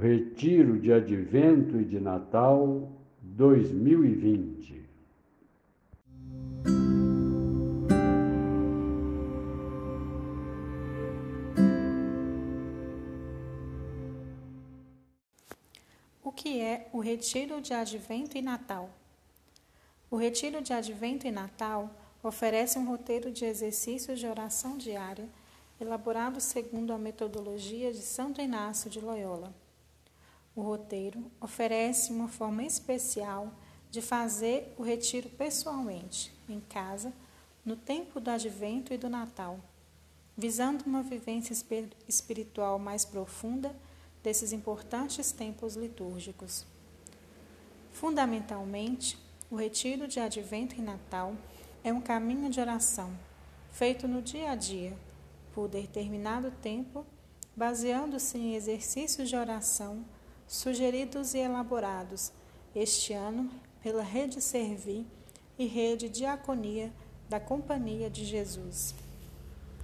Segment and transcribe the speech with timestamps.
[0.00, 2.88] Retiro de Advento e de Natal
[3.20, 4.86] 2020.
[16.22, 18.88] O que é o Retiro de Advento e Natal?
[20.08, 21.90] O Retiro de Advento e Natal
[22.22, 25.28] oferece um roteiro de exercícios de oração diária
[25.80, 29.52] elaborado segundo a metodologia de Santo Inácio de Loyola.
[30.58, 33.52] O roteiro oferece uma forma especial
[33.92, 37.12] de fazer o retiro pessoalmente, em casa,
[37.64, 39.60] no tempo do advento e do Natal,
[40.36, 41.54] visando uma vivência
[42.08, 43.72] espiritual mais profunda
[44.20, 46.66] desses importantes tempos litúrgicos.
[47.92, 49.16] Fundamentalmente,
[49.48, 51.36] o retiro de advento e Natal
[51.84, 53.16] é um caminho de oração
[53.70, 54.98] feito no dia a dia
[55.54, 57.06] por determinado tempo,
[57.54, 60.04] baseando-se em exercícios de oração
[60.48, 62.32] sugeridos e elaborados
[62.74, 63.50] este ano
[63.82, 65.06] pela Rede Servi
[65.58, 66.90] e Rede Diaconia
[67.28, 68.94] da Companhia de Jesus.